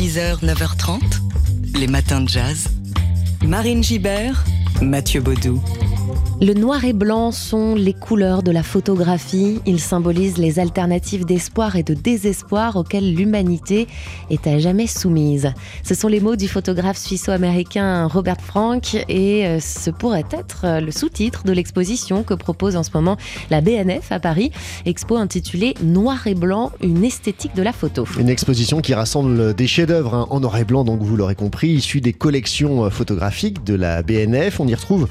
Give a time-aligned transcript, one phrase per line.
[0.00, 1.02] 6h, 9h30,
[1.78, 2.68] les matins de jazz.
[3.44, 4.42] Marine Gibert,
[4.80, 5.62] Mathieu Baudou.
[6.42, 9.60] Le noir et blanc sont les couleurs de la photographie.
[9.66, 13.86] Ils symbolisent les alternatives d'espoir et de désespoir auxquelles l'humanité
[14.30, 15.52] est à jamais soumise.
[15.84, 20.80] Ce sont les mots du photographe suisse-américain Robert Frank et euh, ce pourrait être euh,
[20.80, 23.18] le sous-titre de l'exposition que propose en ce moment
[23.50, 24.50] la BNF à Paris.
[24.86, 28.06] Expo intitulée Noir et blanc, une esthétique de la photo.
[28.18, 31.68] Une exposition qui rassemble des chefs-d'œuvre hein, en noir et blanc, donc vous l'aurez compris,
[31.68, 34.58] issus des collections euh, photographiques de la BNF.
[34.58, 35.06] On y retrouve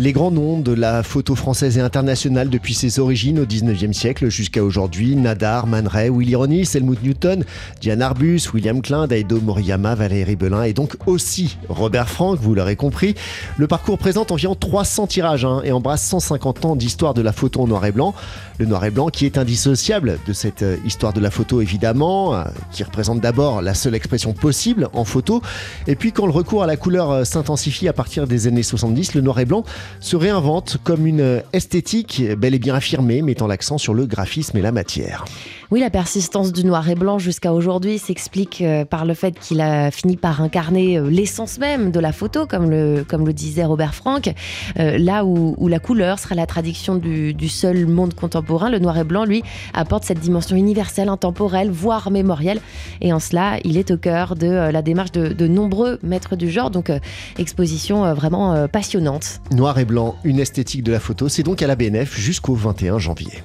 [0.00, 4.30] les grands noms de la photo française et internationale depuis ses origines au 19e siècle
[4.30, 5.14] jusqu'à aujourd'hui.
[5.14, 7.44] Nadar, Man Ray, Willy Ronis, Helmut Newton,
[7.82, 12.76] Diane Arbus, William Klein, Daido Moriyama, Valérie Belin et donc aussi Robert Frank, vous l'aurez
[12.76, 13.14] compris.
[13.58, 17.60] Le parcours présente environ 300 tirages hein, et embrasse 150 ans d'histoire de la photo
[17.60, 18.14] en noir et blanc.
[18.58, 22.34] Le noir et blanc qui est indissociable de cette euh, histoire de la photo évidemment,
[22.34, 25.42] euh, qui représente d'abord la seule expression possible en photo.
[25.86, 29.12] Et puis quand le recours à la couleur euh, s'intensifie à partir des années 70,
[29.12, 29.62] le noir et blanc
[29.98, 34.62] se réinvente comme une esthétique bel et bien affirmée, mettant l'accent sur le graphisme et
[34.62, 35.24] la matière.
[35.70, 39.60] Oui, la persistance du noir et blanc jusqu'à aujourd'hui s'explique euh, par le fait qu'il
[39.60, 43.64] a fini par incarner euh, l'essence même de la photo, comme le, comme le disait
[43.64, 44.34] Robert Frank,
[44.80, 48.68] euh, là où, la couleur sera la traduction du, seul monde contemporain.
[48.68, 52.60] Le noir et blanc, lui, apporte cette dimension universelle, intemporelle, voire mémorielle.
[53.00, 56.50] Et en cela, il est au cœur de la démarche de, de nombreux maîtres du
[56.50, 56.72] genre.
[56.72, 56.90] Donc,
[57.38, 59.40] exposition vraiment passionnante.
[59.52, 62.98] Noir et blanc, une esthétique de la photo, c'est donc à la BNF jusqu'au 21
[62.98, 63.42] janvier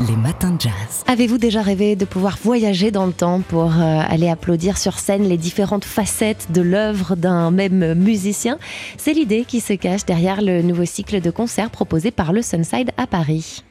[0.00, 1.04] les matins de jazz.
[1.06, 5.28] Avez-vous déjà rêvé de pouvoir voyager dans le temps pour euh, aller applaudir sur scène
[5.28, 8.58] les différentes facettes de l'œuvre d'un même musicien?
[8.96, 12.90] C'est l'idée qui se cache derrière le nouveau cycle de concerts proposé par le Sunside
[12.96, 13.62] à Paris.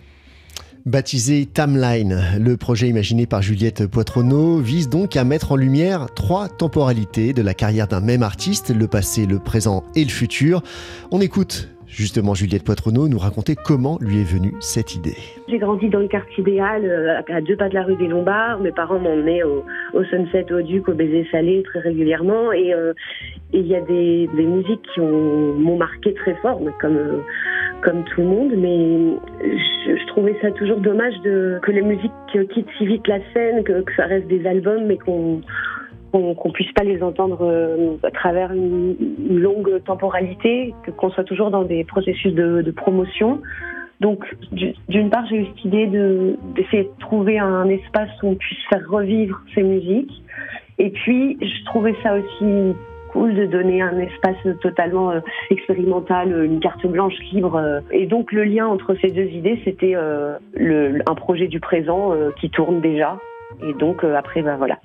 [0.85, 6.49] Baptisé Timeline, le projet imaginé par Juliette Poitronneau vise donc à mettre en lumière trois
[6.49, 10.61] temporalités de la carrière d'un même artiste, le passé, le présent et le futur.
[11.11, 15.15] On écoute Justement, Juliette Poitronneau nous racontait comment lui est venue cette idée.
[15.47, 18.59] J'ai grandi dans le quartier idéal, euh, à deux pas de la rue des Lombards.
[18.61, 19.63] Mes parents m'emmenaient au,
[19.93, 22.51] au Sunset, au Duc, au Baiser Salé très régulièrement.
[22.51, 22.93] Et euh,
[23.51, 27.19] il y a des, musiques qui m'ont marqué très fort, comme, euh,
[27.83, 28.53] comme tout le monde.
[28.57, 29.19] Mais
[29.85, 34.05] je, trouvais ça toujours dommage que les musiques quittent si vite la scène, que ça
[34.05, 35.41] reste des albums, mais qu'on
[36.13, 38.95] qu'on puisse pas les entendre euh, à travers une,
[39.29, 43.41] longue temporalité, qu'on soit toujours dans des processus de, promotion.
[43.99, 44.23] Donc,
[44.89, 48.83] d'une part, j'ai eu cette idée d'essayer de, trouver un espace où on puisse faire
[48.87, 50.11] revivre ces musiques.
[50.77, 52.75] Et puis, je trouvais ça aussi
[53.11, 55.19] cool de donner un espace totalement euh,
[55.49, 57.81] expérimental, une carte blanche libre.
[57.91, 60.37] Et donc, le lien entre ces deux idées, c'était euh,
[61.07, 63.17] un projet du présent qui tourne déjà,
[63.61, 64.79] et donc euh, après, ben voilà,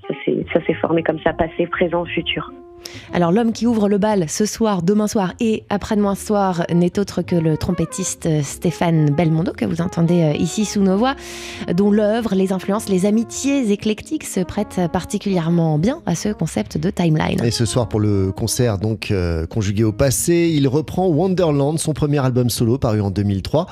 [0.53, 2.51] ça s'est formé comme ça, passé, présent, futur.
[3.12, 7.22] Alors l'homme qui ouvre le bal ce soir, demain soir et après-demain soir n'est autre
[7.22, 11.15] que le trompettiste Stéphane Belmondo que vous entendez euh, ici sous nos voix,
[11.75, 16.91] dont l'œuvre, les influences, les amitiés éclectiques se prêtent particulièrement bien à ce concept de
[16.91, 17.43] timeline.
[17.44, 21.93] Et ce soir pour le concert donc euh, conjugué au passé, il reprend Wonderland, son
[21.93, 23.66] premier album solo paru en 2003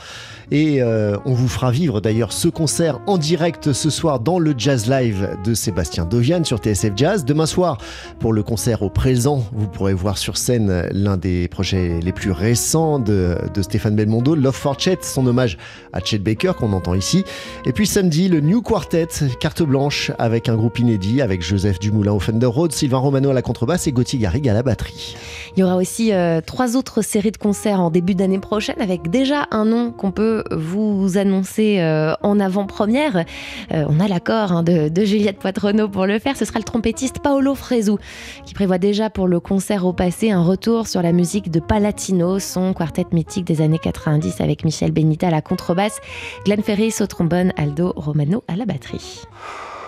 [0.50, 4.54] et euh, on vous fera vivre d'ailleurs ce concert en direct ce soir dans le
[4.56, 7.24] Jazz Live de Sébastien Dovian sur TSF Jazz.
[7.24, 7.78] Demain soir
[8.20, 9.46] pour le concert au présent.
[9.52, 14.54] Vous pourrez voir sur scène l'un des projets les plus récents de, Stéphane Belmondo, Love
[14.54, 15.58] for Chet, son hommage
[15.92, 17.22] à Chet Baker qu'on entend ici.
[17.66, 19.08] Et puis samedi, le New Quartet,
[19.38, 23.34] carte blanche avec un groupe inédit, avec Joseph Dumoulin au Fender Road, Sylvain Romano à
[23.34, 25.14] la contrebasse et Gauthier Garrigue à la batterie.
[25.56, 29.08] Il y aura aussi euh, trois autres séries de concerts en début d'année prochaine avec
[29.08, 33.24] déjà un nom qu'on peut vous annoncer euh, en avant-première.
[33.72, 36.36] Euh, on a l'accord hein, de, Juliette Poitrenaud pour le faire.
[36.36, 37.92] Ce sera le trompettiste Paolo Fresu
[38.44, 42.38] qui prévoit déjà pour le concert au passé un retour sur la musique de Palatino,
[42.38, 46.00] son quartet mythique des années 90 avec Michel Benita à la contrebasse,
[46.44, 49.22] Glenn Ferris au trombone, Aldo Romano à la batterie.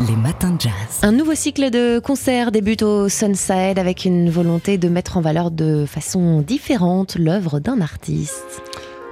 [0.06, 1.00] Les matins de jazz.
[1.02, 5.50] Un nouveau cycle de concerts débute au Sunside avec une volonté de mettre en valeur
[5.50, 8.62] de façon différente l'œuvre d'un artiste.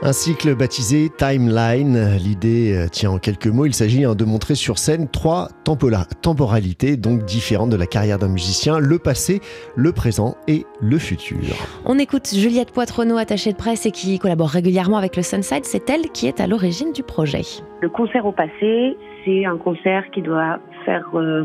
[0.03, 2.17] Un cycle baptisé Timeline.
[2.19, 3.67] L'idée euh, tient en quelques mots.
[3.67, 8.29] Il s'agit hein, de montrer sur scène trois temporalités, donc différentes de la carrière d'un
[8.29, 9.41] musicien le passé,
[9.75, 11.39] le présent et le futur.
[11.85, 15.65] On écoute Juliette Poitronneau, attachée de presse et qui collabore régulièrement avec le Sunside.
[15.65, 17.43] C'est elle qui est à l'origine du projet.
[17.81, 21.05] Le concert au passé, c'est un concert qui doit faire.
[21.15, 21.45] Euh,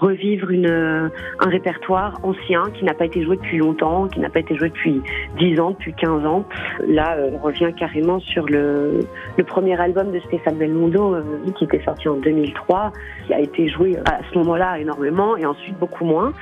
[0.00, 1.10] revivre euh,
[1.40, 4.70] un répertoire ancien qui n'a pas été joué depuis longtemps, qui n'a pas été joué
[4.70, 5.02] depuis
[5.38, 6.46] 10 ans, depuis 15 ans.
[6.88, 9.00] Là, euh, on revient carrément sur le,
[9.46, 11.16] premier album de Stéphane Belmondo
[11.54, 12.92] qui était sorti en 2003,
[13.26, 16.32] qui a été joué à ce moment-là énormément et ensuite beaucoup moins.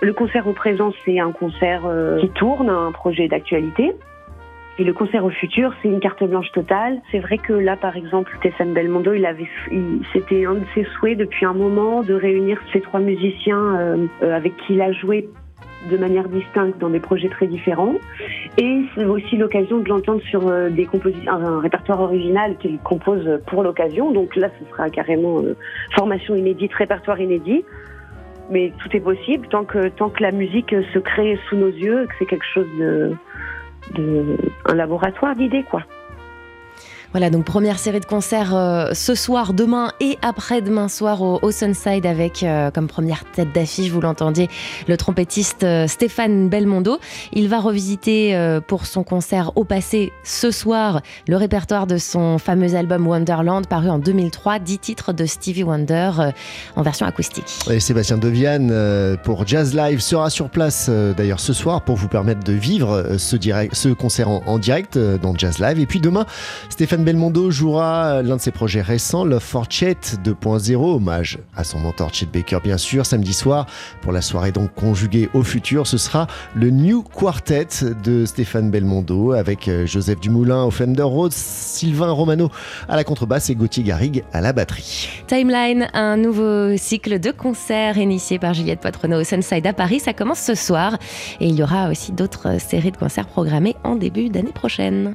[0.00, 1.82] Le concert au présent, c'est un concert
[2.20, 3.92] qui tourne, un projet d'actualité.
[4.78, 7.00] Et le concert au futur, c'est une carte blanche totale.
[7.12, 9.48] C'est vrai que là, par exemple, Stéphane Belmondo, il avait,
[10.12, 14.36] c'était un de ses souhaits depuis un moment de réunir ces trois musiciens euh, euh,
[14.36, 15.28] avec qui il a joué
[15.90, 17.94] de manière distincte dans des projets très différents.
[18.58, 23.38] Et c'est aussi l'occasion de l'entendre sur euh, des compositions, un répertoire original qu'il compose
[23.46, 24.10] pour l'occasion.
[24.10, 25.40] Donc là, ce sera carrément
[25.94, 27.64] formation inédite, répertoire inédit.
[28.50, 32.06] Mais tout est possible tant que, tant que la musique se crée sous nos yeux,
[32.06, 33.14] que c'est quelque chose de,
[33.92, 34.36] de,
[34.66, 35.82] un laboratoire d'idées, quoi.
[37.14, 42.06] Voilà, donc première série de concerts euh, ce soir, demain et après-demain soir au, Sunside
[42.06, 44.50] avec euh, comme première tête d'affiche, vous l'entendiez,
[44.88, 46.98] le trompettiste euh, Stéphane Belmondo.
[47.32, 52.74] Il va revisiter pour son concert au passé ce soir le répertoire de son fameux
[52.74, 56.10] album Wonderland paru en 2003, 10 titres de Stevie Wonder
[56.74, 57.60] en version acoustique.
[57.70, 62.42] Et Sébastien Deviane pour Jazz Live sera sur place d'ailleurs ce soir pour vous permettre
[62.42, 65.78] de vivre ce, concert en, en direct dans Jazz Live.
[65.78, 66.26] Et puis demain,
[66.70, 71.78] Stéphane Belmondo jouera l'un de ses projets récents, Love for Chet 2.0, hommage à son
[71.78, 73.66] mentor Chet Baker bien sûr, samedi soir
[74.00, 75.86] pour la soirée donc conjuguée au futur.
[75.86, 77.68] Ce sera le New Quartet
[78.02, 82.48] de Stéphane Belmondo avec euh, Joseph Dumoulin au Fender Rhodes, Sylvain Romano
[82.88, 85.10] à la contrebasse et Gauthier Garrigue à la batterie.
[85.26, 90.00] Timeline, un nouveau cycle de concerts initié par Juliette Poitrenaud au Sunside à Paris.
[90.00, 90.96] Ça commence ce soir
[91.38, 95.14] et il y aura aussi d'autres séries de concerts programmées en début d'année prochaine.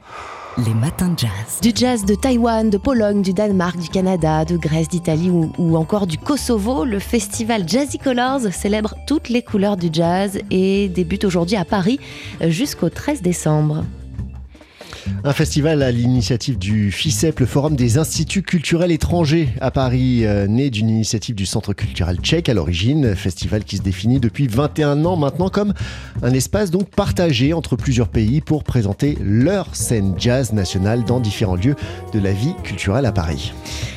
[0.65, 1.61] Les matins jazz.
[1.61, 6.05] Du jazz de Taïwan, de Pologne, du Danemark, du Canada, de Grèce, d'Italie ou, encore
[6.05, 11.55] du Kosovo, le festival Jazzy Colors célèbre toutes les couleurs du jazz et débute aujourd'hui
[11.55, 11.99] à Paris
[12.41, 13.83] jusqu'au 13 décembre.
[15.23, 20.47] Un festival à l'initiative du FICEP, le Forum des Instituts culturels étrangers à Paris, euh,
[20.47, 23.15] né d'une initiative du Centre culturel tchèque à l'origine.
[23.15, 25.73] Festival qui se définit depuis 21 ans maintenant comme
[26.23, 31.55] un espace donc partagé entre plusieurs pays pour présenter leur scène jazz nationale dans différents
[31.55, 31.75] lieux
[32.13, 33.51] de la vie culturelle à Paris.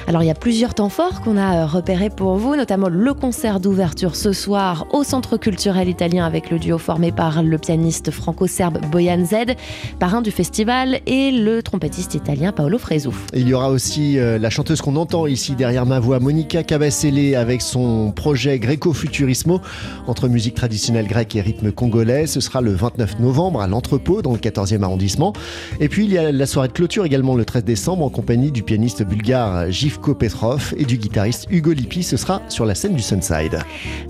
[0.09, 3.15] Alors il y a plusieurs temps forts qu'on a euh, repérés pour vous, notamment le
[3.15, 8.11] concert d'ouverture ce soir au Centre culturel italien avec le duo formé par le pianiste
[8.11, 9.57] franco-serbe Boyan Zed,
[9.99, 13.11] parrain du festival, et le trompettiste italien Paolo Fresu.
[13.35, 17.35] Il y aura aussi euh, la chanteuse qu'on entend ici derrière ma voix, Monica Cabasele,
[17.37, 19.61] avec son projet Greco Futurismo
[20.07, 22.27] entre musique traditionnelle grecque et rythme congolais.
[22.27, 25.33] Ce sera le 29 novembre à l'entrepôt dans le 14e arrondissement.
[25.81, 28.53] Et puis il y a la soirée de clôture également le 13 décembre en compagnie
[28.53, 32.03] du pianiste bulgare Gif Petrov et du guitariste Hugo Lippi.
[32.03, 33.61] Ce sera sur la scène du Sunside.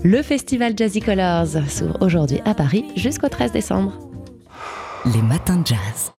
[0.03, 3.93] Le festival Jazzy Colors s'ouvre aujourd'hui à Paris jusqu'au 13 décembre.
[5.05, 6.11] Les matins de jazz.